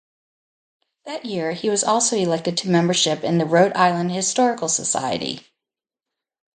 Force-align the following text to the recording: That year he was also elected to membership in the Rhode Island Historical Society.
That 1.05 1.25
year 1.25 1.51
he 1.51 1.69
was 1.69 1.83
also 1.83 2.15
elected 2.17 2.57
to 2.57 2.69
membership 2.69 3.23
in 3.23 3.37
the 3.37 3.45
Rhode 3.45 3.73
Island 3.73 4.11
Historical 4.11 4.67
Society. 4.67 5.45